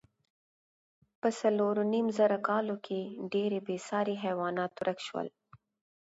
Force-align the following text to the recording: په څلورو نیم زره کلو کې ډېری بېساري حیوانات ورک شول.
په 1.19 1.29
څلورو 1.39 1.81
نیم 1.93 2.07
زره 2.17 2.37
کلو 2.47 2.75
کې 2.85 2.99
ډېری 3.31 3.59
بېساري 3.67 4.15
حیوانات 4.23 4.71
ورک 4.75 4.99
شول. 5.07 5.27